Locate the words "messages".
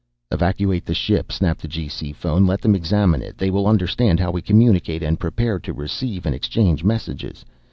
6.83-7.45